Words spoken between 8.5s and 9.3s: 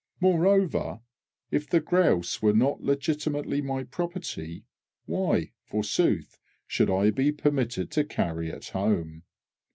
home?